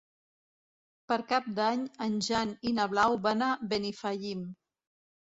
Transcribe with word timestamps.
Per 1.11 1.17
Cap 1.33 1.49
d'Any 1.59 1.83
en 2.05 2.15
Jan 2.29 2.53
i 2.71 2.71
na 2.79 2.87
Blau 2.95 3.19
van 3.27 3.45
a 3.49 3.51
Benifallim. 3.75 4.43